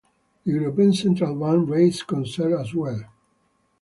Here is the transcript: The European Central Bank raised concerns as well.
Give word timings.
The 0.45 0.53
European 0.53 0.93
Central 0.93 1.35
Bank 1.35 1.69
raised 1.69 2.07
concerns 2.07 2.59
as 2.69 2.73
well. 2.73 3.01